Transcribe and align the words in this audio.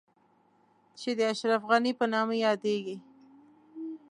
چې 0.99 1.09
د 1.17 1.19
اشرف 1.31 1.61
غني 1.69 1.93
په 1.99 2.05
نامه 2.13 2.35
يادېږي. 2.45 2.97